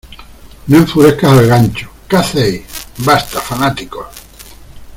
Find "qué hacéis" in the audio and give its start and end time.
2.09-2.63